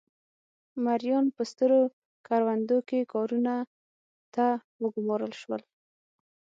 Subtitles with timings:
[0.85, 1.81] مریان په سترو
[2.27, 3.57] کروندو کې کارونو
[4.33, 4.45] ته
[4.81, 5.61] وګومارل شول.